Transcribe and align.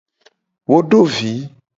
Wo 0.69 0.77
do 0.89 1.01
vi. 1.13 1.33